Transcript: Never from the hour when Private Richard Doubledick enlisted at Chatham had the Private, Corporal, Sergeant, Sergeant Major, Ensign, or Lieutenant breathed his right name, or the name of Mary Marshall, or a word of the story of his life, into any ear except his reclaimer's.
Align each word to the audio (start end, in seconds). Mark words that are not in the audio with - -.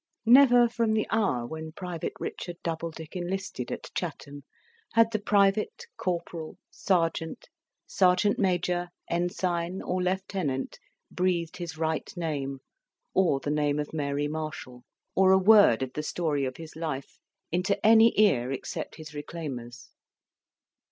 Never 0.25 0.67
from 0.67 0.93
the 0.93 1.05
hour 1.11 1.45
when 1.45 1.73
Private 1.73 2.13
Richard 2.19 2.57
Doubledick 2.63 3.15
enlisted 3.15 3.71
at 3.71 3.91
Chatham 3.93 4.41
had 4.93 5.11
the 5.11 5.19
Private, 5.19 5.85
Corporal, 5.95 6.57
Sergeant, 6.71 7.47
Sergeant 7.85 8.39
Major, 8.39 8.89
Ensign, 9.11 9.79
or 9.83 10.01
Lieutenant 10.01 10.79
breathed 11.11 11.57
his 11.57 11.77
right 11.77 12.11
name, 12.17 12.61
or 13.13 13.39
the 13.41 13.51
name 13.51 13.77
of 13.77 13.93
Mary 13.93 14.27
Marshall, 14.27 14.83
or 15.15 15.31
a 15.31 15.37
word 15.37 15.83
of 15.83 15.93
the 15.93 16.01
story 16.01 16.45
of 16.45 16.57
his 16.57 16.75
life, 16.75 17.19
into 17.51 17.77
any 17.85 18.19
ear 18.19 18.51
except 18.51 18.95
his 18.95 19.13
reclaimer's. 19.13 19.91